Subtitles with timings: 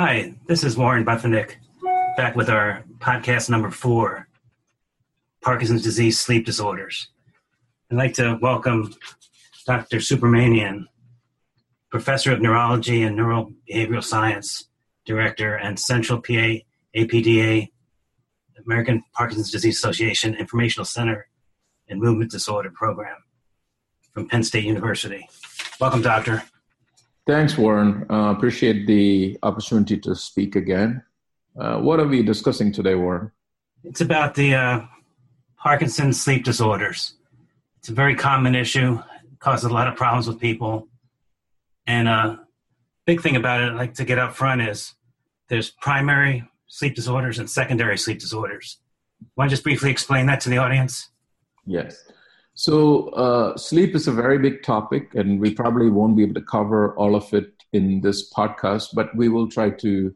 [0.00, 1.56] Hi, this is Warren Buffinick,
[2.16, 4.28] back with our podcast number four
[5.42, 7.08] Parkinson's disease sleep disorders.
[7.90, 8.94] I'd like to welcome
[9.66, 9.96] Dr.
[9.96, 10.84] Subramanian,
[11.90, 14.68] professor of neurology and neurobehavioral science,
[15.04, 16.60] director, and Central PA
[16.94, 17.68] APDA,
[18.64, 21.26] American Parkinson's Disease Association Informational Center
[21.88, 23.16] and Movement Disorder Program
[24.12, 25.28] from Penn State University.
[25.80, 26.44] Welcome, Doctor.
[27.28, 28.06] Thanks, Warren.
[28.08, 31.02] Uh, appreciate the opportunity to speak again.
[31.60, 33.30] Uh, what are we discussing today, Warren?
[33.84, 34.80] It's about the uh,
[35.58, 37.16] Parkinson's sleep disorders.
[37.76, 38.94] It's a very common issue,
[39.30, 40.88] it causes a lot of problems with people.
[41.86, 42.36] And a uh,
[43.04, 44.94] big thing about it, I'd like to get up front, is
[45.48, 48.78] there's primary sleep disorders and secondary sleep disorders.
[49.36, 51.10] Want to just briefly explain that to the audience?
[51.66, 52.07] Yes.
[52.58, 56.42] So, uh, sleep is a very big topic, and we probably won't be able to
[56.42, 60.12] cover all of it in this podcast, but we will try to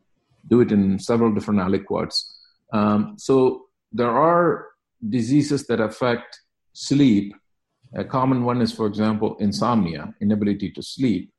[0.49, 2.25] do it in several different aliquots.
[2.73, 4.71] Um, so, there are
[5.09, 6.41] diseases that affect
[6.73, 7.33] sleep.
[7.95, 11.33] A common one is, for example, insomnia, inability to sleep,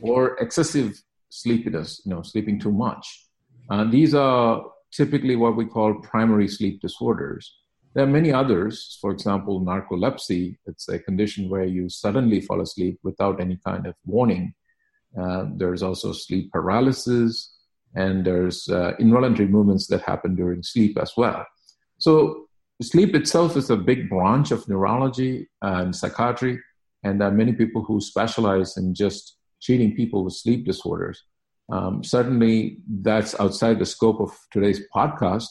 [0.00, 3.26] or excessive sleepiness, you know, sleeping too much.
[3.68, 7.52] Uh, these are typically what we call primary sleep disorders.
[7.96, 8.98] There are many others.
[9.00, 10.58] For example, narcolepsy.
[10.66, 14.52] It's a condition where you suddenly fall asleep without any kind of warning.
[15.18, 17.54] Uh, there's also sleep paralysis,
[17.94, 21.46] and there's uh, involuntary movements that happen during sleep as well.
[21.96, 22.48] So,
[22.82, 26.60] sleep itself is a big branch of neurology and psychiatry,
[27.02, 31.22] and there are many people who specialize in just treating people with sleep disorders.
[31.72, 35.46] Um, certainly, that's outside the scope of today's podcast,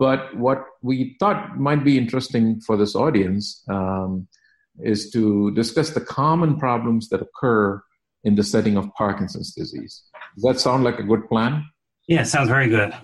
[0.00, 4.26] but what we thought might be interesting for this audience um,
[4.82, 7.82] is to discuss the common problems that occur
[8.24, 10.02] in the setting of Parkinson's disease.
[10.34, 11.66] Does that sound like a good plan?
[12.08, 12.94] Yeah, sounds very good.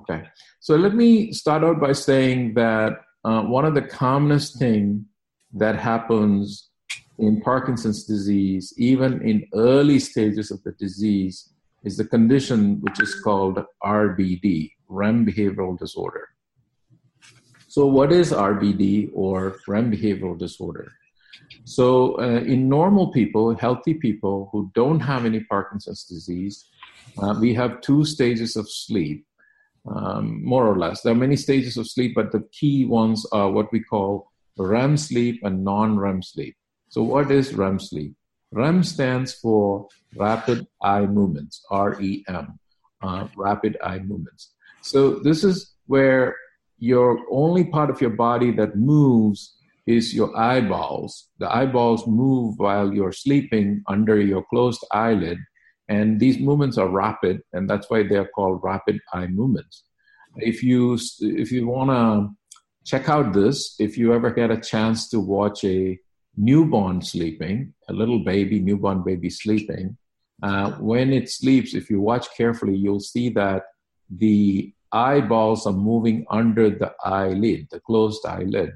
[0.00, 0.28] Okay.
[0.60, 2.92] So let me start out by saying that
[3.24, 5.06] uh, one of the commonest thing
[5.54, 6.70] that happens
[7.18, 13.20] in Parkinson's disease, even in early stages of the disease, is the condition which is
[13.24, 16.28] called RBD, REM behavioral disorder.
[17.68, 20.92] So, what is RBD or REM behavioral disorder?
[21.64, 26.64] So, uh, in normal people, healthy people who don't have any Parkinson's disease,
[27.18, 29.26] uh, we have two stages of sleep,
[29.86, 31.02] um, more or less.
[31.02, 34.96] There are many stages of sleep, but the key ones are what we call REM
[34.96, 36.56] sleep and non REM sleep.
[36.88, 38.14] So, what is REM sleep?
[38.50, 42.58] REM stands for rapid eye movements, REM,
[43.02, 44.54] uh, rapid eye movements.
[44.80, 46.36] So this is where
[46.78, 49.56] your only part of your body that moves
[49.86, 51.28] is your eyeballs.
[51.38, 55.38] The eyeballs move while you're sleeping under your closed eyelid,
[55.88, 59.84] and these movements are rapid, and that's why they're called rapid eye movements.
[60.36, 62.36] If you if you want to
[62.84, 65.98] check out this, if you ever get a chance to watch a
[66.36, 69.96] newborn sleeping, a little baby, newborn baby sleeping,
[70.42, 73.62] uh, when it sleeps, if you watch carefully, you'll see that
[74.10, 78.72] the eyeballs are moving under the eyelid, the closed eyelid.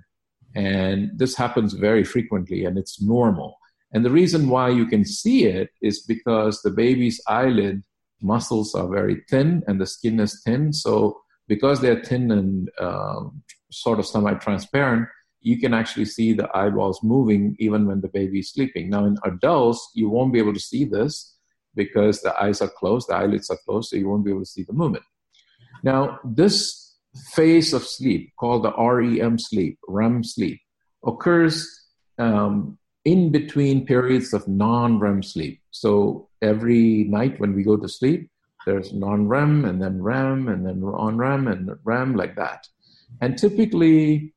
[0.54, 3.56] And this happens very frequently and it's normal.
[3.92, 7.82] And the reason why you can see it is because the baby's eyelid
[8.20, 10.72] muscles are very thin and the skin is thin.
[10.72, 15.08] So, because they're thin and um, sort of semi transparent,
[15.40, 18.88] you can actually see the eyeballs moving even when the baby is sleeping.
[18.88, 21.36] Now, in adults, you won't be able to see this
[21.74, 24.46] because the eyes are closed, the eyelids are closed, so you won't be able to
[24.46, 25.04] see the movement.
[25.82, 26.96] Now, this
[27.32, 30.60] phase of sleep, called the REM sleep, REM sleep,
[31.04, 31.68] occurs
[32.18, 35.60] um, in between periods of non REM sleep.
[35.70, 38.30] So every night when we go to sleep,
[38.64, 42.66] there's non REM and then REM and then on REM and REM like that.
[43.20, 44.34] And typically,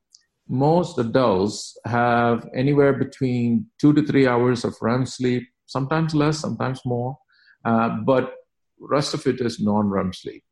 [0.48, 6.80] most adults have anywhere between two to three hours of REM sleep, sometimes less, sometimes
[6.84, 7.18] more,
[7.64, 8.34] uh, but
[8.78, 10.44] rest of it is non-REM sleep.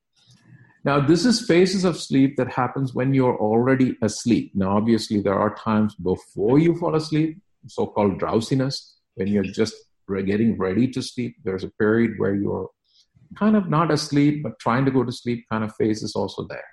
[0.84, 4.52] Now, this is phases of sleep that happens when you're already asleep.
[4.54, 9.74] Now, obviously, there are times before you fall asleep, so-called drowsiness, when you're just
[10.26, 11.36] getting ready to sleep.
[11.42, 12.68] There's a period where you're
[13.38, 16.46] kind of not asleep, but trying to go to sleep kind of phase is also
[16.46, 16.68] there.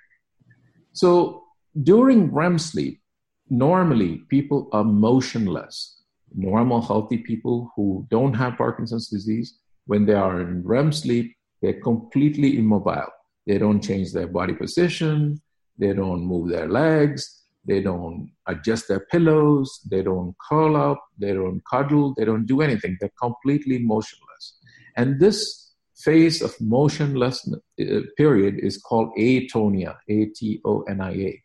[0.92, 1.44] So
[1.82, 3.00] during REM sleep,
[3.48, 6.02] normally people are motionless.
[6.34, 11.80] Normal, healthy people who don't have Parkinson's disease, when they are in REM sleep, they're
[11.80, 13.08] completely immobile.
[13.46, 15.40] They don't change their body position,
[15.78, 21.32] they don't move their legs, they don't adjust their pillows, they don't curl up, they
[21.32, 22.96] don't cuddle, they don't do anything.
[23.00, 24.58] They're completely motionless.
[24.96, 27.48] And this phase of motionless
[27.80, 27.84] uh,
[28.16, 31.42] period is called atonia, A T O N I A.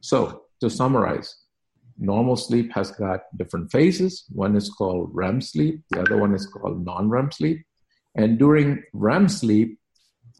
[0.00, 1.36] So, to summarize,
[1.98, 4.24] normal sleep has got different phases.
[4.32, 7.64] One is called REM sleep, the other one is called non REM sleep.
[8.14, 9.78] And during REM sleep,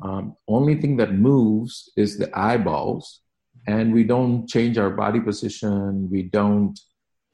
[0.03, 3.21] um, only thing that moves is the eyeballs,
[3.67, 6.09] and we don't change our body position.
[6.11, 6.79] We don't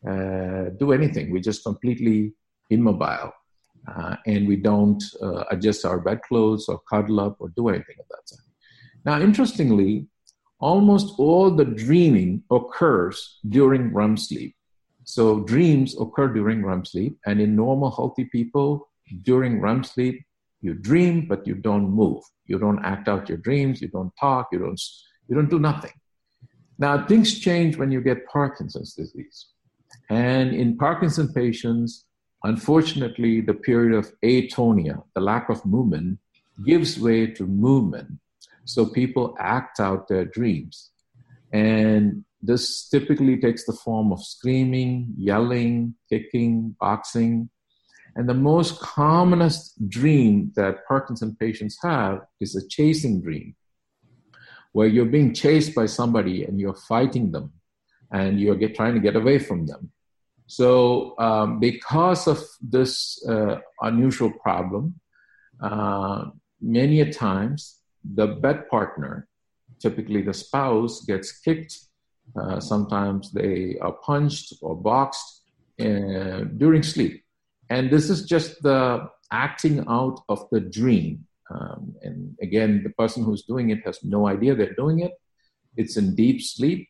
[0.08, 1.32] uh, do anything.
[1.32, 2.32] We're just completely
[2.70, 3.32] immobile,
[3.88, 8.06] uh, and we don't uh, adjust our bedclothes or cuddle up or do anything of
[8.10, 8.42] that sort.
[9.04, 10.06] Now, interestingly,
[10.60, 14.54] almost all the dreaming occurs during REM sleep.
[15.04, 18.88] So dreams occur during REM sleep, and in normal, healthy people,
[19.22, 20.24] during REM sleep,
[20.62, 22.22] you dream, but you don't move.
[22.46, 23.82] You don't act out your dreams.
[23.82, 24.48] You don't talk.
[24.52, 24.80] You don't.
[25.28, 25.92] You don't do nothing.
[26.78, 29.46] Now things change when you get Parkinson's disease,
[30.08, 32.06] and in Parkinson patients,
[32.42, 36.18] unfortunately, the period of atonia, the lack of movement,
[36.64, 38.18] gives way to movement.
[38.64, 40.90] So people act out their dreams,
[41.52, 47.50] and this typically takes the form of screaming, yelling, kicking, boxing,
[48.16, 53.54] and the most commonest dream that Parkinson patients have is a chasing dream,
[54.72, 57.52] where you're being chased by somebody and you're fighting them
[58.10, 59.90] and you're get, trying to get away from them.
[60.46, 65.00] So, um, because of this uh, unusual problem,
[65.60, 66.26] uh,
[66.60, 69.28] many a times the bed partner,
[69.80, 71.78] typically the spouse, gets kicked.
[72.36, 75.42] Uh, sometimes they are punched or boxed
[75.80, 77.22] uh, during sleep
[77.72, 81.26] and this is just the acting out of the dream.
[81.52, 85.12] Um, and again, the person who's doing it has no idea they're doing it.
[85.74, 86.82] It's in deep sleep,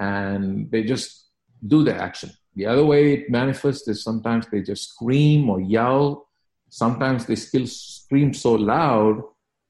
[0.00, 1.28] and they just
[1.64, 2.30] do the action.
[2.56, 6.26] The other way it manifests is sometimes they just scream or yell.
[6.70, 9.22] Sometimes they still scream so loud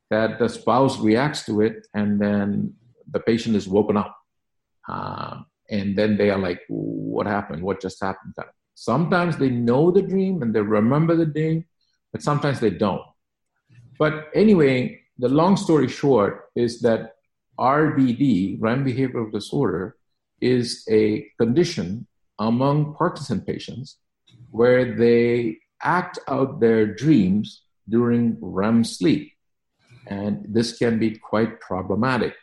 [0.09, 2.73] that the spouse reacts to it, and then
[3.11, 4.17] the patient is woken up.
[4.89, 7.63] Uh, and then they are like, What happened?
[7.63, 8.33] What just happened?
[8.77, 11.65] Sometimes they know the dream and they remember the dream,
[12.13, 13.01] but sometimes they don't.
[13.99, 17.15] But anyway, the long story short is that
[17.59, 19.97] RBD, REM behavioral disorder,
[20.43, 22.07] is a condition
[22.39, 23.97] among Parkinson patients
[24.51, 29.33] where they act out their dreams during REM sleep.
[30.07, 32.35] And this can be quite problematic.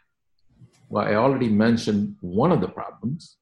[0.89, 3.38] Well, I already mentioned one of the problems,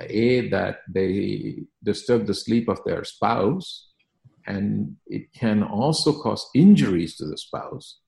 [0.00, 3.90] a that they disturb the sleep of their spouse
[4.46, 7.98] and it can also cause injuries to the spouse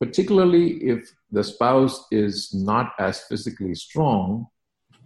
[0.00, 4.46] particularly if the spouse is not as physically strong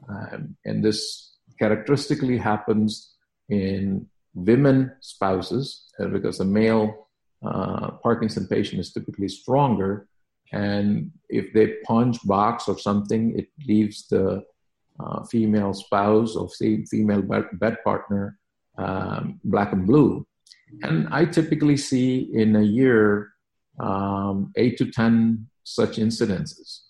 [0.08, 3.14] um, and this characteristically happens
[3.48, 7.08] in women spouses uh, because a male
[7.44, 10.08] uh, parkinson patient is typically stronger
[10.52, 14.42] and if they punch box or something it leaves the
[15.00, 16.48] uh, female spouse or
[16.90, 18.38] female bed partner,
[18.78, 20.26] um, black and blue.
[20.82, 23.30] And I typically see in a year
[23.78, 26.80] um, eight to 10 such incidences.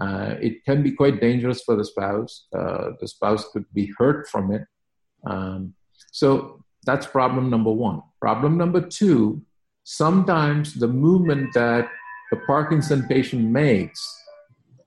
[0.00, 2.46] Uh, it can be quite dangerous for the spouse.
[2.56, 4.66] Uh, the spouse could be hurt from it.
[5.24, 5.74] Um,
[6.10, 8.02] so that's problem number one.
[8.20, 9.42] Problem number two
[9.84, 11.88] sometimes the movement that
[12.30, 14.21] the Parkinson patient makes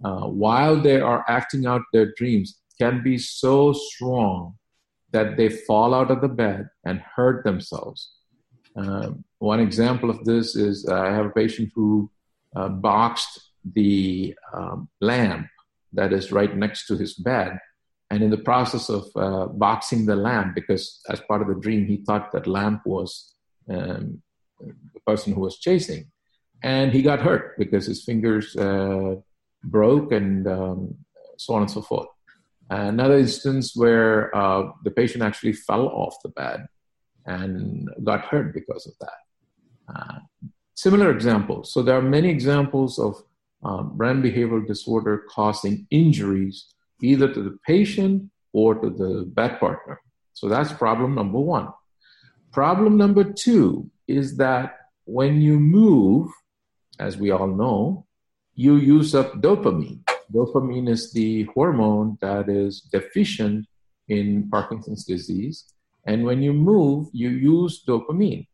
[0.06, 2.50] uh, while they are acting out their dreams
[2.82, 4.56] can be so strong
[5.12, 8.12] that they fall out of the bed and hurt themselves.
[8.76, 12.12] Um, one example of this is uh, I have a patient who
[12.56, 13.34] uh, boxed
[13.80, 15.48] the um, lamp
[15.94, 17.58] that is right next to his bed.
[18.12, 21.88] And in the process of uh, boxing the lamp, because as part of the dream,
[21.88, 23.34] he thought that lamp was
[23.70, 24.22] um,
[24.60, 26.12] the person who was chasing.
[26.62, 29.16] And he got hurt because his fingers uh,
[29.66, 30.96] broke and um,
[31.38, 32.08] so on and so forth.
[32.70, 36.66] Another instance where uh, the patient actually fell off the bed
[37.26, 39.94] and got hurt because of that.
[39.96, 40.20] Uh,
[40.74, 41.72] similar examples.
[41.72, 43.22] So there are many examples of
[43.64, 46.66] um, REM behavioral disorder causing injuries
[47.02, 50.00] either to the patient or to the bed partner.
[50.34, 51.70] So that's problem number one.
[52.52, 56.30] Problem number two is that when you move,
[57.00, 58.06] as we all know,
[58.56, 60.00] you use up dopamine.
[60.34, 63.66] Dopamine is the hormone that is deficient
[64.08, 65.66] in Parkinson's disease.
[66.08, 68.48] And when you move, you use dopamine.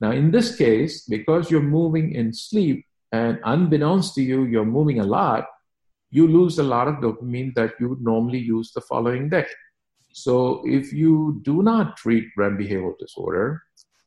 [0.00, 5.00] Now, in this case, because you're moving in sleep, and unbeknownst to you, you're moving
[5.00, 5.46] a lot,
[6.10, 9.46] you lose a lot of dopamine that you would normally use the following day.
[10.12, 13.62] So, if you do not treat REM behavioral disorder,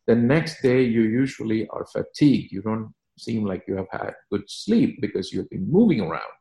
[0.05, 2.51] the next day you usually are fatigued.
[2.51, 6.33] You don't seem like you have had good sleep because you've been moving around.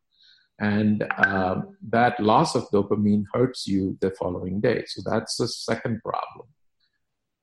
[0.61, 4.85] And um, that loss of dopamine hurts you the following day.
[4.87, 6.49] So that's the second problem.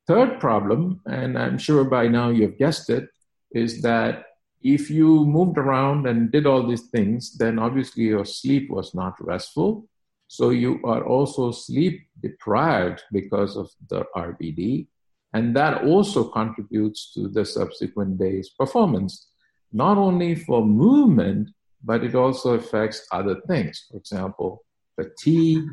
[0.07, 3.07] Third problem, and I'm sure by now you've guessed it,
[3.51, 4.25] is that
[4.61, 9.13] if you moved around and did all these things, then obviously your sleep was not
[9.19, 9.87] restful.
[10.27, 14.87] So you are also sleep deprived because of the RBD.
[15.35, 19.27] And that also contributes to the subsequent day's performance,
[19.73, 21.49] not only for movement,
[21.83, 23.85] but it also affects other things.
[23.91, 24.63] For example,
[24.95, 25.67] fatigue,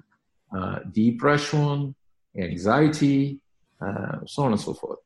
[0.57, 1.95] uh, depression,
[2.37, 3.39] anxiety,
[3.81, 4.99] uh, so on and so forth.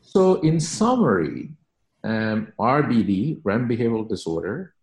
[0.00, 1.50] So, in summary,
[2.04, 4.74] um, RBD, REM behavioral disorder,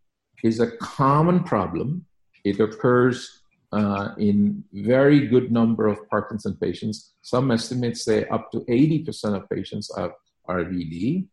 [0.43, 2.05] is a common problem.
[2.43, 3.38] It occurs
[3.71, 7.13] uh, in very good number of Parkinson patients.
[7.21, 10.11] Some estimates say up to 80% of patients have
[10.47, 11.27] RBD,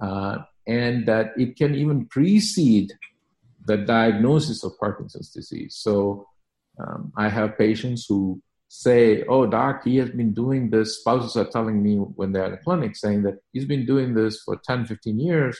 [0.00, 2.92] uh, and that it can even precede
[3.66, 5.76] the diagnosis of Parkinson's disease.
[5.76, 6.26] So
[6.78, 11.00] um, I have patients who say, oh, doc, he has been doing this.
[11.00, 14.42] Spouses are telling me when they're at the clinic saying that he's been doing this
[14.42, 15.58] for 10, 15 years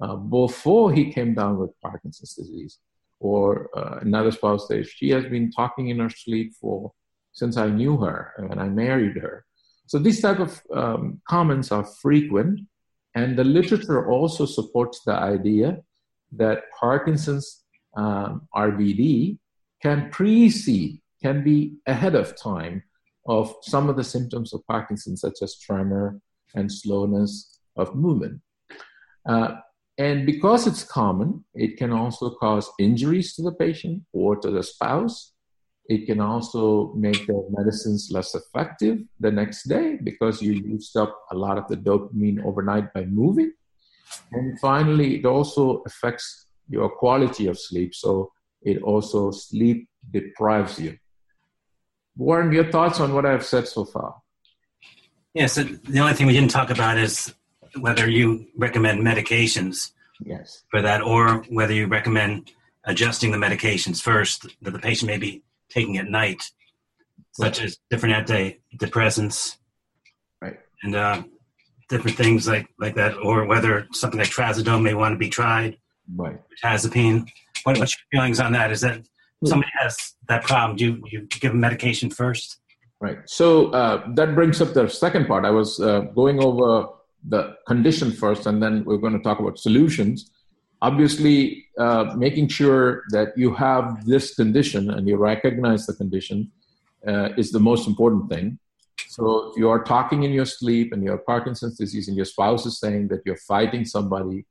[0.00, 2.78] uh, before he came down with Parkinson's disease.
[3.18, 6.92] Or uh, another spouse says, she has been talking in her sleep for
[7.32, 9.44] since I knew her and I married her.
[9.86, 12.60] So these type of um, comments are frequent,
[13.14, 15.78] and the literature also supports the idea
[16.32, 17.62] that Parkinson's
[17.96, 19.38] um, RBD
[19.82, 22.82] can precede can be ahead of time
[23.26, 26.20] of some of the symptoms of Parkinson's, such as tremor
[26.54, 28.40] and slowness of movement.
[29.28, 29.56] Uh,
[29.98, 34.62] and because it's common, it can also cause injuries to the patient or to the
[34.62, 35.32] spouse.
[35.88, 41.16] It can also make the medicines less effective the next day because you used up
[41.30, 43.52] a lot of the dopamine overnight by moving.
[44.32, 47.94] And finally, it also affects your quality of sleep.
[47.94, 50.98] So it also sleep deprives you.
[52.16, 54.16] Warren, your thoughts on what I've said so far?
[55.34, 57.32] Yes, yeah, so the only thing we didn't talk about is
[57.78, 59.92] whether you recommend medications
[60.24, 60.64] yes.
[60.70, 62.52] for that or whether you recommend
[62.84, 66.42] adjusting the medications first that the patient may be taking at night,
[67.32, 67.66] such right.
[67.66, 69.56] as different antidepressants
[70.40, 70.58] right.
[70.82, 71.22] and uh,
[71.88, 75.76] different things like, like that, or whether something like trazodone may want to be tried,
[76.14, 76.38] right.
[76.62, 77.28] tazepine.
[77.64, 78.70] What, what's your feelings on that?
[78.70, 79.02] Is that
[79.44, 82.58] somebody has that problem, do you, you give them medication first?
[83.00, 83.18] Right.
[83.26, 85.44] So uh, that brings up the second part.
[85.44, 86.88] I was uh, going over
[87.28, 90.30] the condition first, and then we're going to talk about solutions.
[90.82, 96.50] Obviously, uh, making sure that you have this condition and you recognize the condition
[97.06, 98.58] uh, is the most important thing.
[99.08, 102.26] So if you are talking in your sleep and you have Parkinson's disease and your
[102.26, 104.44] spouse is saying that you're fighting somebody,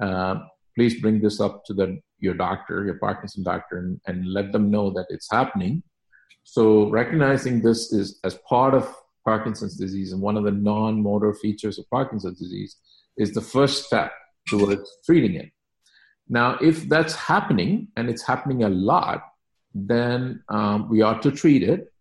[0.00, 0.36] uh,
[0.74, 4.70] please bring this up to the your doctor, your Parkinson doctor, and, and let them
[4.70, 5.82] know that it's happening.
[6.44, 8.94] So recognizing this is as part of
[9.26, 12.76] Parkinson's disease and one of the non-motor features of Parkinson's disease
[13.18, 14.12] is the first step
[14.48, 15.50] towards treating it.
[16.28, 19.20] Now, if that's happening and it's happening a lot,
[19.74, 21.92] then um, we ought to treat it.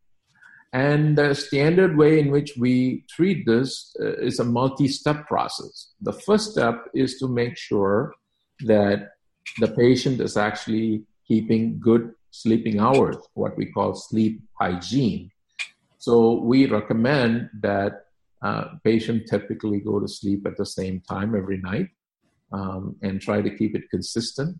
[0.73, 5.93] And the standard way in which we treat this uh, is a multi step process.
[6.01, 8.13] The first step is to make sure
[8.61, 9.09] that
[9.59, 15.31] the patient is actually keeping good sleeping hours, what we call sleep hygiene.
[16.05, 17.93] So we recommend that
[18.43, 21.87] uh, patient typically go to sleep at the same time every night
[22.53, 24.59] um, and try to keep it consistent.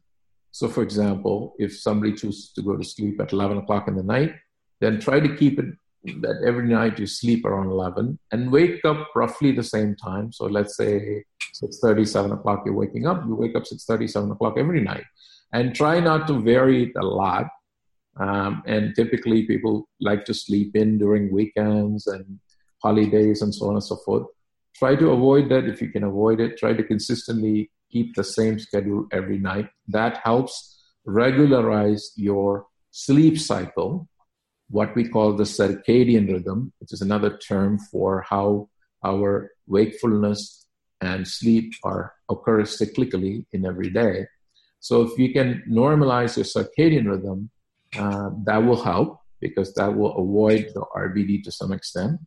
[0.49, 4.01] So, for example, if somebody chooses to go to sleep at 11 o'clock in the
[4.01, 4.33] night,
[4.81, 5.69] then try to keep it
[6.23, 10.31] that every night you sleep around 11 and wake up roughly the same time.
[10.31, 11.25] So let's say
[11.63, 15.05] 6.30, 7 o'clock you're waking up, you wake up 6.30, 7 o'clock every night.
[15.53, 17.45] And try not to vary it a lot.
[18.17, 22.39] Um, and typically people like to sleep in during weekends and
[22.81, 24.27] holidays and so on and so forth.
[24.75, 26.57] Try to avoid that if you can avoid it.
[26.57, 29.69] Try to consistently keep the same schedule every night.
[29.87, 34.07] That helps regularize your sleep cycle
[34.69, 38.69] what we call the circadian rhythm, which is another term for how
[39.05, 40.65] our wakefulness
[41.01, 44.25] and sleep are occur cyclically in every day.
[44.79, 47.51] So if you can normalize your circadian rhythm,
[47.97, 52.19] uh, that will help because that will avoid the RBD to some extent.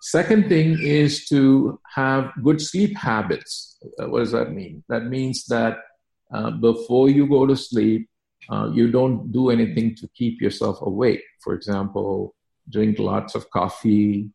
[0.00, 3.78] Second thing is to have good sleep habits.
[3.98, 4.84] Uh, what does that mean?
[4.88, 5.78] That means that
[6.32, 8.08] uh, before you go to sleep,
[8.50, 11.22] uh, you don't do anything to keep yourself awake.
[11.42, 12.34] For example,
[12.68, 14.28] drink lots of coffee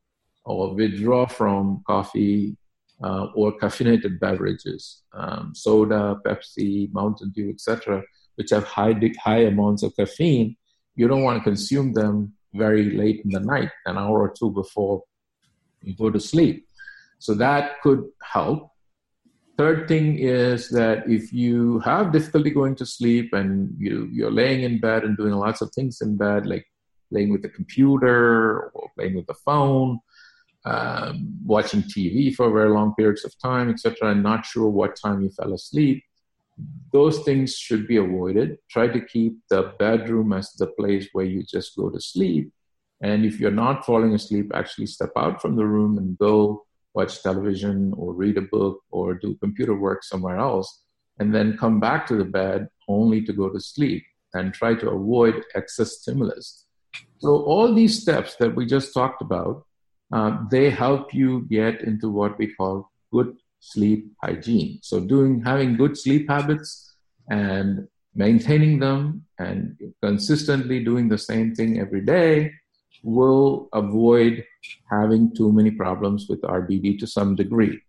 [0.45, 2.57] or withdraw from coffee
[3.01, 8.03] or caffeinated beverages, um, soda, Pepsi, Mountain Dew, etc.,
[8.39, 10.55] which have high high amounts of caffeine,
[10.95, 14.49] you don't want to consume them very late in the night, an hour or two
[14.51, 15.03] before
[15.83, 16.65] you go to sleep.
[17.19, 18.71] So that could help.
[19.57, 24.63] Third thing is that if you have difficulty going to sleep and you, you're laying
[24.63, 26.65] in bed and doing lots of things in bed, like
[27.11, 29.99] playing with the computer or playing with the phone,
[30.63, 35.21] um, watching TV for very long periods of time, etc., and not sure what time
[35.21, 36.05] you fell asleep,
[36.91, 38.57] those things should be avoided.
[38.69, 42.51] Try to keep the bedroom as the place where you just go to sleep.
[43.01, 47.21] And if you're not falling asleep, actually step out from the room and go watch
[47.21, 50.83] television or read a book or do computer work somewhere else,
[51.19, 54.89] and then come back to the bed only to go to sleep and try to
[54.89, 56.65] avoid excess stimulus.
[57.19, 59.65] So, all these steps that we just talked about,
[60.11, 64.79] uh, they help you get into what we call good sleep hygiene.
[64.81, 66.95] So doing having good sleep habits
[67.29, 72.51] and maintaining them and consistently doing the same thing every day
[73.03, 74.43] will avoid
[74.89, 77.79] having too many problems with RBD to some degree.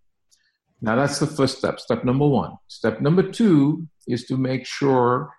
[0.81, 2.53] Now that's the first step, step number one.
[2.69, 5.31] Step number two is to make sure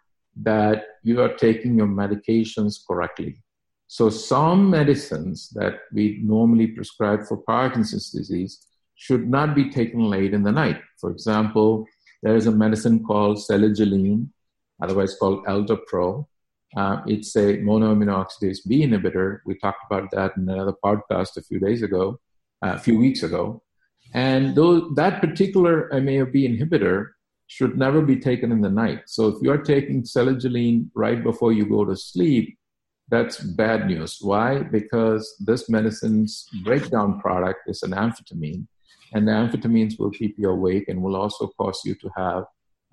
[0.43, 3.41] that you are taking your medications correctly.
[3.87, 8.65] So some medicines that we normally prescribe for Parkinson's disease
[9.01, 10.79] should not be taken late in the night.
[10.99, 11.87] For example,
[12.21, 14.29] there is a medicine called selegiline,
[14.79, 16.27] otherwise called Eldepryl.
[16.77, 19.39] Uh, it's a monoamino oxidase B inhibitor.
[19.47, 22.19] We talked about that in another podcast a few days ago,
[22.63, 23.63] uh, a few weeks ago.
[24.13, 24.55] And
[24.95, 27.07] that particular MAOB inhibitor
[27.47, 29.01] should never be taken in the night.
[29.07, 32.55] So if you're taking selegiline right before you go to sleep,
[33.09, 34.19] that's bad news.
[34.21, 34.59] Why?
[34.59, 38.67] Because this medicine's breakdown product is an amphetamine,
[39.13, 42.43] and the amphetamines will keep you awake and will also cause you to have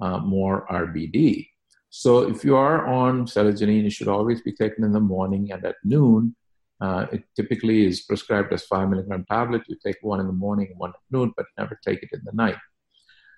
[0.00, 1.48] uh, more RBD.
[1.90, 5.64] So if you are on selegiline, it should always be taken in the morning and
[5.64, 6.34] at noon.
[6.80, 9.62] Uh, it typically is prescribed as five milligram tablet.
[9.68, 12.20] You take one in the morning and one at noon, but never take it in
[12.24, 12.58] the night.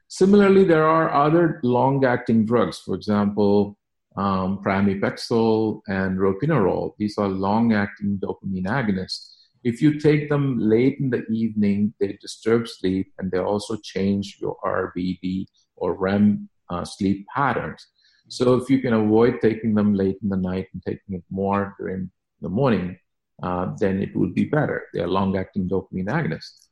[0.08, 2.78] Similarly, there are other long-acting drugs.
[2.78, 3.78] For example,
[4.16, 6.94] um, pramipexole and ropinirole.
[6.98, 9.30] These are long-acting dopamine agonists
[9.62, 14.38] if you take them late in the evening, they disturb sleep and they also change
[14.40, 15.46] your RBD
[15.76, 17.86] or REM uh, sleep patterns.
[18.28, 21.74] So if you can avoid taking them late in the night and taking it more
[21.78, 22.98] during the morning,
[23.42, 24.84] uh, then it would be better.
[24.94, 26.68] They are long-acting dopamine agonists.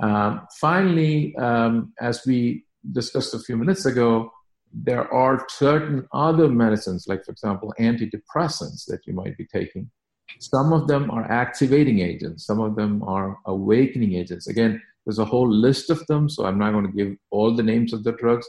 [0.00, 4.32] Um, finally, um, as we discussed a few minutes ago,
[4.72, 9.90] there are certain other medicines, like for example, antidepressants that you might be taking
[10.38, 14.46] some of them are activating agents, some of them are awakening agents.
[14.46, 17.62] Again, there's a whole list of them, so I'm not going to give all the
[17.62, 18.46] names of the drugs,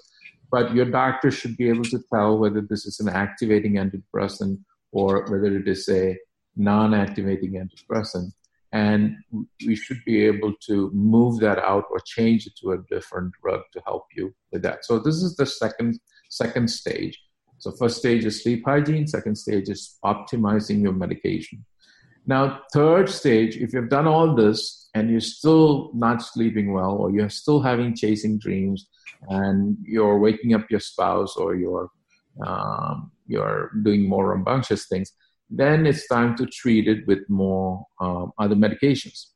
[0.51, 4.59] but your doctor should be able to tell whether this is an activating antidepressant
[4.91, 6.17] or whether it is a
[6.55, 8.31] non activating antidepressant.
[8.71, 9.15] And
[9.65, 13.61] we should be able to move that out or change it to a different drug
[13.73, 14.85] to help you with that.
[14.85, 17.19] So this is the second second stage.
[17.59, 21.63] So first stage is sleep hygiene, second stage is optimizing your medication.
[22.25, 27.11] Now, third stage, if you've done all this and you're still not sleeping well, or
[27.11, 28.87] you're still having chasing dreams,
[29.29, 31.89] and you're waking up your spouse, or you're
[32.45, 35.13] um, you're doing more rambunctious things,
[35.49, 39.27] then it's time to treat it with more um, other medications.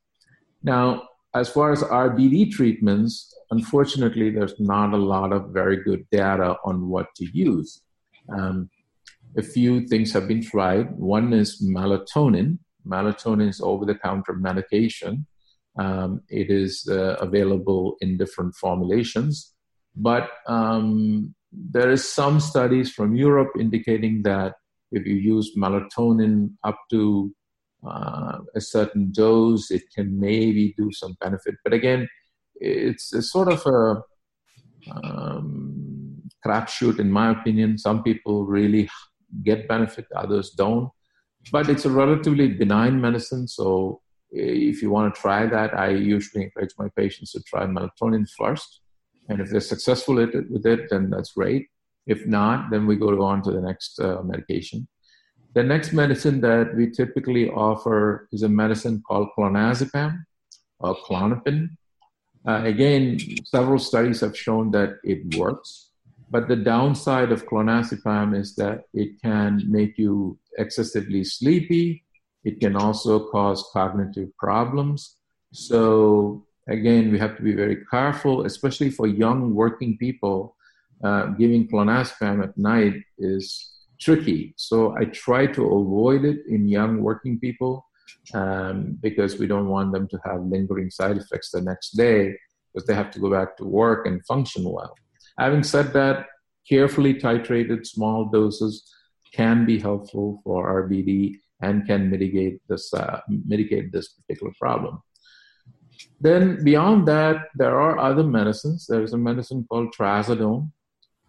[0.63, 6.55] Now, as far as RBD treatments, unfortunately, there's not a lot of very good data
[6.65, 7.81] on what to use.
[8.29, 8.69] Um,
[9.37, 10.91] a few things have been tried.
[10.97, 15.25] One is melatonin, Melatonin is over the counter medication.
[15.77, 19.53] Um, it is uh, available in different formulations,
[19.95, 24.55] but um, there is some studies from Europe indicating that
[24.91, 27.33] if you use melatonin up to
[27.87, 31.55] uh, a certain dose, it can maybe do some benefit.
[31.63, 32.07] But again,
[32.55, 34.01] it's, a sort of a
[34.91, 37.77] um, crapshoot, in my opinion.
[37.77, 38.89] Some people really
[39.43, 40.89] get benefit, others don't
[41.51, 43.47] but it's a relatively benign medicine.
[43.47, 48.27] So if you want to try that, I usually encourage my patients to try melatonin
[48.37, 48.81] first.
[49.29, 51.67] And if they're successful with it, then that's great.
[52.05, 54.87] If not, then we go on to the next uh, medication.
[55.53, 60.23] The next medicine that we typically offer is a medicine called clonazepam
[60.79, 61.69] or Klonopin.
[62.47, 65.86] Uh, again, several studies have shown that it works.
[66.29, 72.03] But the downside of clonazepam is that it can make you excessively sleepy.
[72.43, 75.15] It can also cause cognitive problems.
[75.53, 80.55] So again, we have to be very careful, especially for young working people.
[81.03, 84.53] Uh, giving clonazepam at night is tricky.
[84.57, 87.85] So I try to avoid it in young working people
[88.33, 92.35] um, because we don't want them to have lingering side effects the next day
[92.73, 94.95] because they have to go back to work and function well.
[95.37, 96.27] Having said that,
[96.67, 98.93] carefully titrated small doses
[99.33, 105.01] can be helpful for RBD and can mitigate this uh, mitigate this particular problem.
[106.21, 108.85] Then beyond that, there are other medicines.
[108.87, 110.71] There is a medicine called trazodone.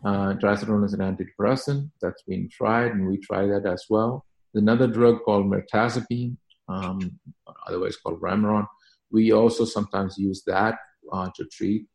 [0.04, 4.24] Uh, trazodone is an antidepressant that's been tried, and we try that as well.
[4.52, 6.36] There's another drug called mirtazapine,
[6.68, 7.18] um,
[7.66, 8.66] otherwise called Remeron.
[9.10, 10.78] We also sometimes use that
[11.12, 11.86] uh, to treat.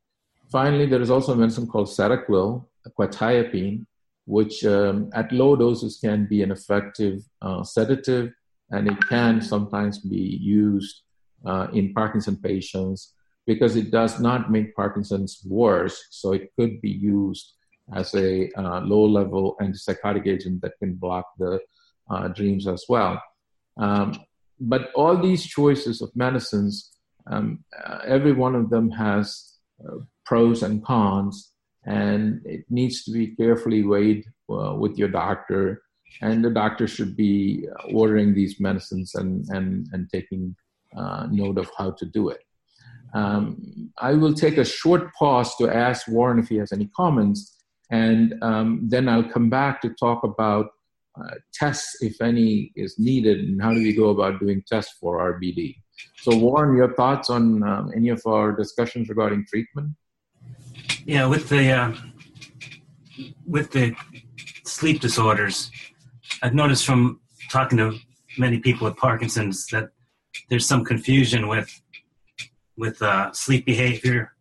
[0.53, 2.67] Finally, there is also a medicine called Seroquel,
[2.99, 3.87] quetiapine,
[4.25, 8.31] which um, at low doses can be an effective uh, sedative,
[8.69, 11.01] and it can sometimes be used
[11.43, 13.15] uh, in Parkinson patients
[13.47, 16.05] because it does not make Parkinson's worse.
[16.11, 17.53] So it could be used
[17.95, 21.61] as a uh, low level antipsychotic agent that can block the
[22.11, 23.19] uh, dreams as well.
[23.77, 24.19] Um,
[24.59, 26.91] but all these choices of medicines,
[27.25, 29.52] um, uh, every one of them has
[30.25, 31.51] pros and cons,
[31.85, 35.81] and it needs to be carefully weighed uh, with your doctor.
[36.21, 40.55] And the doctor should be ordering these medicines and, and, and taking
[40.95, 42.41] uh, note of how to do it.
[43.13, 47.57] Um, I will take a short pause to ask Warren if he has any comments,
[47.91, 50.67] and um, then I'll come back to talk about
[51.19, 55.19] uh, tests, if any, is needed, and how do we go about doing tests for
[55.19, 55.75] RBD.
[56.17, 59.91] So, Warren, your thoughts on um, any of our discussions regarding treatment?
[61.05, 61.93] Yeah, with the uh,
[63.45, 63.95] with the
[64.65, 65.69] sleep disorders,
[66.41, 67.97] I've noticed from talking to
[68.37, 69.89] many people with Parkinson's that
[70.49, 71.81] there's some confusion with
[72.77, 74.33] with uh, sleep behavior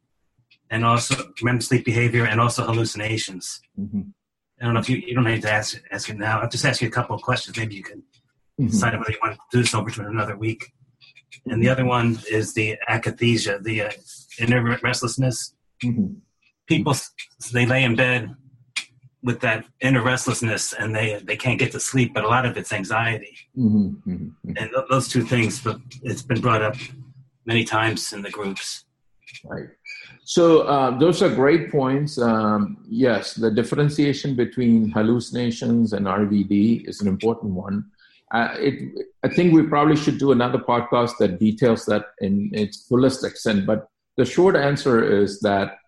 [0.70, 3.60] and also REM sleep behavior and also hallucinations.
[3.78, 4.02] Mm-hmm.
[4.60, 6.40] I don't know if you, you don't need to ask ask it now.
[6.40, 7.56] I'll just ask you a couple of questions.
[7.56, 8.66] Maybe you can mm-hmm.
[8.66, 10.72] decide whether you want to do this over to another week.
[11.46, 13.90] And the other one is the akathisia, the uh,
[14.38, 15.54] inner restlessness.
[15.84, 16.14] Mm-hmm.
[16.66, 16.94] People
[17.52, 18.34] they lay in bed
[19.22, 22.56] with that inner restlessness and they they can't get to sleep but a lot of
[22.56, 24.52] it's anxiety mm-hmm, mm-hmm.
[24.56, 26.76] and th- those two things but it's been brought up
[27.46, 28.84] many times in the groups
[29.44, 29.68] right
[30.24, 37.00] so uh, those are great points um, yes the differentiation between hallucinations and rbd is
[37.00, 37.84] an important one
[38.32, 42.86] uh, it, i think we probably should do another podcast that details that in its
[42.86, 45.78] fullest extent but the short answer is that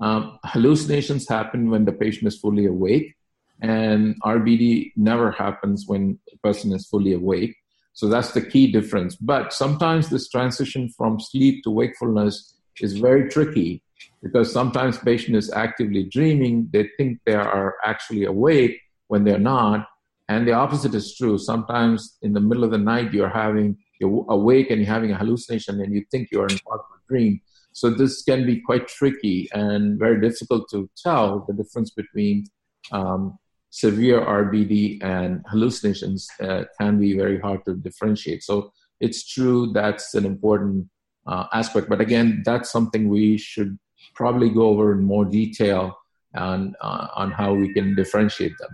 [0.00, 3.14] um, hallucinations happen when the patient is fully awake,
[3.60, 7.56] and RBD never happens when the person is fully awake.
[7.92, 9.14] So that's the key difference.
[9.14, 13.82] But sometimes this transition from sleep to wakefulness is very tricky
[14.20, 16.68] because sometimes patient is actively dreaming.
[16.72, 19.86] They think they are actually awake when they're not.
[20.28, 21.36] And the opposite is true.
[21.38, 25.18] Sometimes in the middle of the night, you're having, you're awake and you're having a
[25.18, 27.40] hallucination and you think you're in part of a dream.
[27.72, 32.44] So this can be quite tricky and very difficult to tell the difference between
[32.92, 33.38] um,
[33.70, 38.44] severe RBD and hallucinations uh, can be very hard to differentiate.
[38.44, 40.88] So it's true that's an important
[41.26, 43.76] uh, aspect, but again, that's something we should
[44.14, 45.98] probably go over in more detail
[46.34, 48.70] on uh, on how we can differentiate them.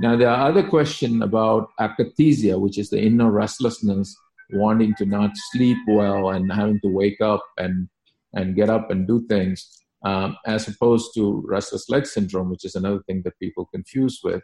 [0.00, 4.16] Now, the other question about akathisia, which is the inner restlessness,
[4.52, 7.88] wanting to not sleep well and having to wake up and
[8.34, 12.74] and get up and do things, um, as opposed to restless leg syndrome, which is
[12.74, 14.42] another thing that people confuse with.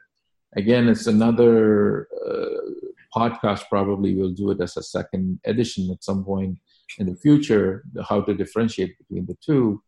[0.57, 2.71] Again, it's another uh,
[3.17, 3.63] podcast.
[3.71, 6.59] Probably we'll do it as a second edition at some point
[6.99, 9.83] in the future, how to differentiate between the two.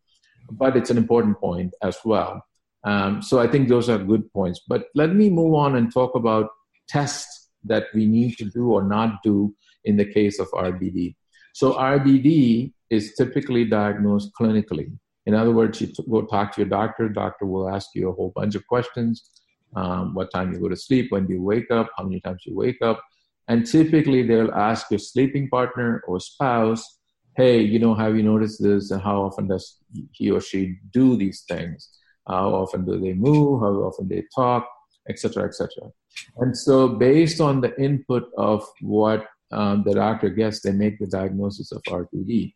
[0.49, 2.43] But it's an important point as well.
[2.83, 4.61] Um, so I think those are good points.
[4.67, 6.49] But let me move on and talk about
[6.87, 9.53] tests that we need to do or not do
[9.85, 11.15] in the case of RBD.
[11.53, 14.91] So RBD is typically diagnosed clinically.
[15.25, 17.07] In other words, you t- go talk to your doctor.
[17.07, 19.29] Doctor will ask you a whole bunch of questions:
[19.75, 22.41] um, what time you go to sleep, when do you wake up, how many times
[22.45, 23.01] you wake up,
[23.47, 26.99] and typically they'll ask your sleeping partner or spouse,
[27.35, 28.89] "Hey, you know, have you noticed this?
[28.89, 29.77] And how often does
[30.11, 31.89] he or she do these things?
[32.27, 33.61] How often do they move?
[33.61, 34.67] How often they talk,
[35.09, 35.91] etc., etc."
[36.37, 41.07] And so, based on the input of what um, the doctor gets, they make the
[41.07, 42.53] diagnosis of RBD.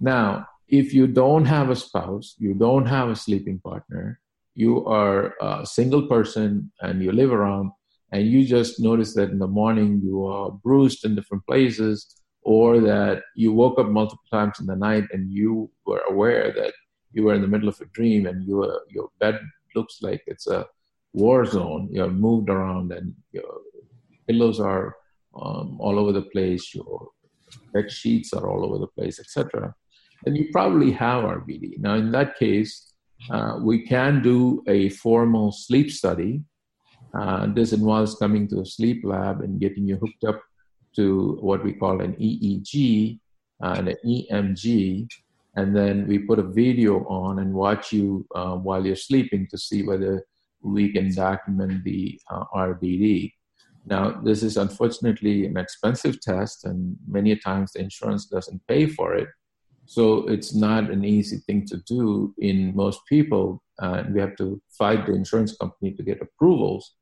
[0.00, 4.20] Now, if you don't have a spouse, you don't have a sleeping partner,
[4.54, 7.70] you are a single person and you live around,
[8.12, 12.80] and you just notice that in the morning you are bruised in different places, or
[12.80, 16.72] that you woke up multiple times in the night and you were aware that
[17.14, 19.40] you were in the middle of a dream and you were, your bed
[19.74, 20.66] looks like it's a
[21.12, 21.88] war zone.
[21.90, 23.60] You're moved around and your
[24.28, 24.96] pillows are
[25.40, 27.08] um, all over the place, your
[27.72, 29.74] bed sheets are all over the place, etc.
[30.26, 31.78] And you probably have RBD.
[31.78, 32.92] Now, in that case,
[33.30, 36.42] uh, we can do a formal sleep study.
[37.18, 40.40] Uh, this involves coming to a sleep lab and getting you hooked up
[40.96, 43.18] to what we call an EEG
[43.62, 45.08] uh, and an EMG,
[45.56, 49.58] and then we put a video on and watch you uh, while you're sleeping to
[49.58, 50.24] see whether
[50.62, 53.32] we can document the uh, RBD.
[53.86, 59.14] Now, this is unfortunately an expensive test, and many times the insurance doesn't pay for
[59.14, 59.28] it.
[59.86, 64.60] So it's not an easy thing to do in most people, uh, we have to
[64.78, 66.94] fight the insurance company to get approvals.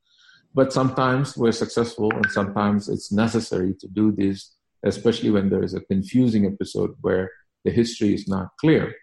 [0.54, 5.74] But sometimes we're successful, and sometimes it's necessary to do this, especially when there is
[5.74, 7.30] a confusing episode where
[7.64, 8.94] the history is not clear.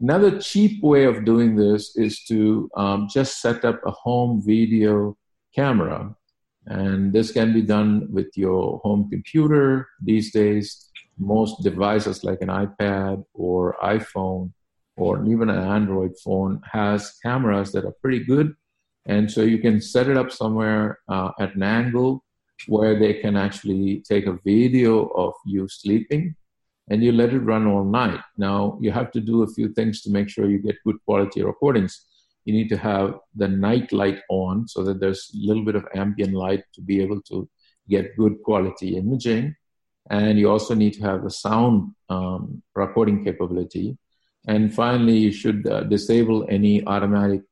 [0.00, 5.16] Another cheap way of doing this is to um, just set up a home video
[5.54, 6.14] camera.
[6.66, 9.88] And this can be done with your home computer.
[10.02, 14.52] These days, most devices like an iPad or iPhone
[14.96, 18.54] or even an Android phone has cameras that are pretty good.
[19.06, 22.24] And so you can set it up somewhere uh, at an angle
[22.66, 26.34] where they can actually take a video of you sleeping
[26.88, 28.20] and you let it run all night.
[28.36, 31.42] Now, you have to do a few things to make sure you get good quality
[31.42, 32.06] recordings.
[32.44, 35.86] You need to have the night light on so that there's a little bit of
[35.94, 37.48] ambient light to be able to
[37.88, 39.56] get good quality imaging.
[40.10, 43.98] And you also need to have the sound um, recording capability.
[44.46, 47.42] And finally, you should uh, disable any automatic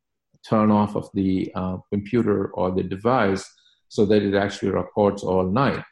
[0.49, 3.51] turn off of the uh, computer or the device
[3.88, 5.83] so that it actually records all night.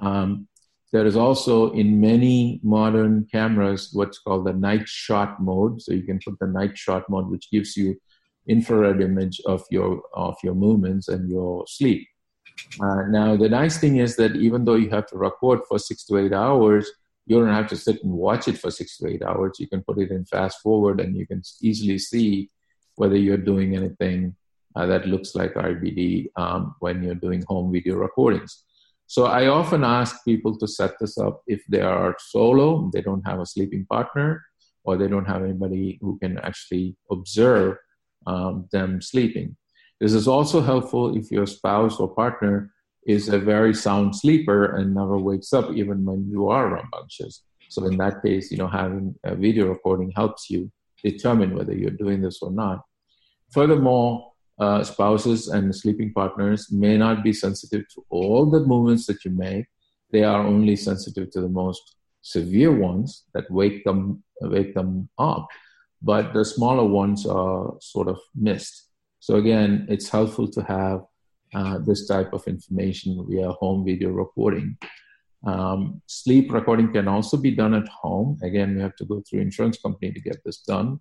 [0.00, 0.46] Um,
[0.92, 5.82] there is also in many modern cameras what's called the night shot mode.
[5.82, 8.00] So you can put the night shot mode, which gives you
[8.46, 12.08] infrared image of your of your movements and your sleep.
[12.80, 16.04] Uh, now the nice thing is that even though you have to record for six
[16.06, 16.90] to eight hours,
[17.26, 19.58] you don't have to sit and watch it for six to eight hours.
[19.58, 22.50] You can put it in fast forward, and you can easily see
[22.96, 24.34] whether you're doing anything
[24.74, 28.64] uh, that looks like RBD um, when you're doing home video recordings.
[29.08, 33.26] So I often ask people to set this up if they are solo, they don't
[33.26, 34.44] have a sleeping partner,
[34.84, 37.78] or they don't have anybody who can actually observe
[38.26, 39.56] um, them sleeping.
[39.98, 42.70] This is also helpful if your spouse or partner
[43.06, 47.44] is a very sound sleeper and never wakes up even when you are rambunctious.
[47.70, 50.70] So in that case, you know, having a video recording helps you
[51.02, 52.82] determine whether you're doing this or not.
[53.52, 59.24] Furthermore, uh, spouses and sleeping partners may not be sensitive to all the movements that
[59.24, 59.66] you make.
[60.10, 65.48] They are only sensitive to the most severe ones that wake them wake them up,
[66.02, 68.88] but the smaller ones are sort of missed.
[69.20, 71.00] So again, it's helpful to have
[71.54, 74.76] uh, this type of information via home video recording.
[75.46, 78.38] Um, sleep recording can also be done at home.
[78.42, 81.00] Again, we have to go through insurance company to get this done.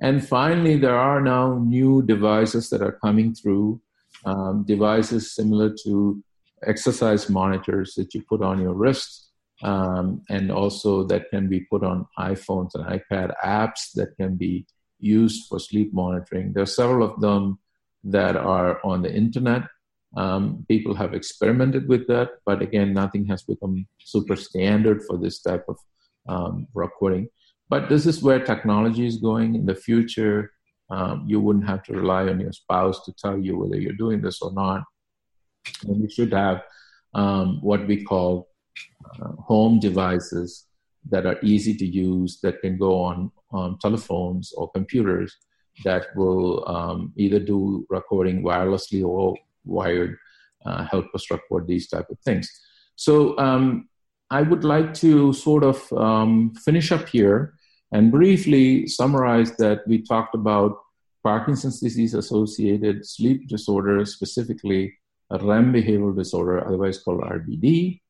[0.00, 3.80] And finally, there are now new devices that are coming through,
[4.24, 6.22] um, devices similar to
[6.66, 9.30] exercise monitors that you put on your wrist,
[9.62, 14.66] um, and also that can be put on iPhones and iPad apps that can be
[14.98, 16.52] used for sleep monitoring.
[16.52, 17.58] There are several of them
[18.04, 19.62] that are on the internet.
[20.16, 25.40] Um, people have experimented with that, but again, nothing has become super standard for this
[25.40, 25.76] type of
[26.28, 27.28] um, recording.
[27.68, 30.52] But this is where technology is going in the future.
[30.90, 34.20] Um, you wouldn't have to rely on your spouse to tell you whether you're doing
[34.20, 34.84] this or not.
[35.86, 36.62] And you should have
[37.14, 38.48] um, what we call
[39.20, 40.66] uh, home devices
[41.10, 43.30] that are easy to use that can go on
[43.80, 45.36] telephones or computers
[45.84, 50.16] that will um, either do recording wirelessly or wired,
[50.66, 52.48] uh, help us record these type of things.
[52.96, 53.88] So um,
[54.30, 57.53] I would like to sort of um, finish up here
[57.94, 60.80] and briefly summarize that we talked about
[61.22, 64.92] Parkinson's disease associated sleep disorder, specifically
[65.30, 68.00] a REM behavioral disorder, otherwise called RBD.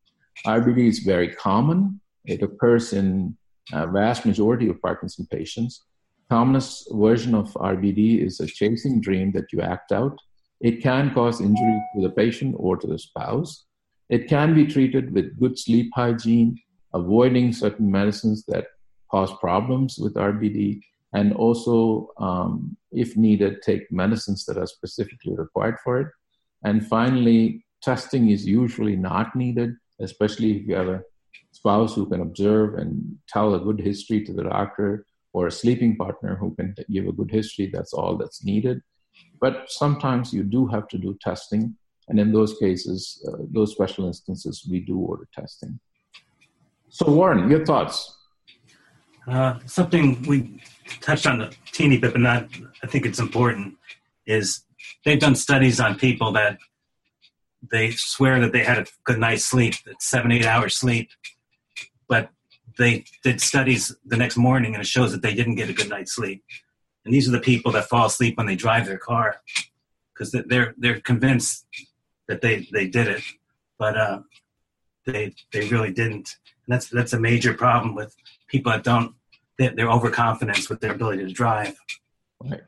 [0.47, 2.01] RBD is very common.
[2.25, 3.37] It occurs in
[3.75, 5.85] a vast majority of Parkinson patients.
[6.31, 10.19] Commonest version of RBD is a chasing dream that you act out.
[10.63, 13.67] It can cause injury to the patient or to the spouse.
[14.09, 16.59] It can be treated with good sleep hygiene,
[16.95, 18.69] avoiding certain medicines that
[19.11, 20.81] cause problems with RBD,
[21.13, 26.09] and also, um, if needed, take medicines that are specifically required for it.
[26.65, 31.03] And finally, testing is usually not needed, especially if you have a
[31.53, 35.97] spouse who can observe and tell a good history to the doctor, or a sleeping
[35.97, 38.81] partner who can give a good history, that's all that's needed.
[39.41, 41.77] But sometimes you do have to do testing.
[42.09, 45.79] And in those cases, uh, those special instances, we do order testing.
[46.89, 48.17] So, Warren, your thoughts?
[49.27, 50.61] Uh, something we
[51.01, 52.49] touched on a teeny bit, but not,
[52.83, 53.77] I think it's important,
[54.27, 54.65] is
[55.05, 56.59] they've done studies on people that
[57.71, 61.11] they swear that they had a good night's sleep, seven, eight hours sleep,
[62.09, 62.31] but
[62.79, 65.89] they did studies the next morning and it shows that they didn't get a good
[65.89, 66.45] night's sleep.
[67.05, 69.37] And these are the people that fall asleep when they drive their car
[70.13, 71.67] because they're they're convinced
[72.29, 73.23] that they they did it,
[73.79, 74.21] but uh,
[75.07, 76.37] they they really didn't.
[76.67, 78.15] And that's that's a major problem with
[78.55, 79.15] people that don't
[79.59, 81.77] they're overconfidence with their ability to drive.
[82.43, 82.63] Right.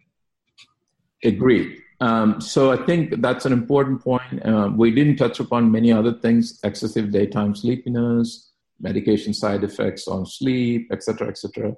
[1.24, 1.82] Agreed.
[2.00, 4.44] Um, so I think that's an important point.
[4.44, 10.26] Uh, we didn't touch upon many other things: excessive daytime sleepiness, medication side effects on
[10.26, 11.74] sleep, etc., etc.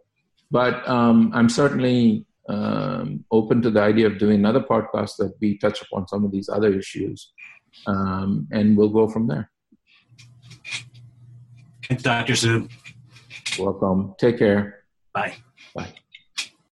[0.51, 5.59] But um, I'm certainly um, open to the idea of doing another podcast that we
[5.59, 7.33] touch upon some of these other issues,
[7.87, 9.51] um, and we'll go from there.
[11.87, 12.35] Thanks, Dr.
[12.35, 12.69] Sue.
[13.59, 14.15] Welcome.
[14.19, 14.85] Take care.
[15.13, 15.37] Bye.
[15.75, 15.93] Bye.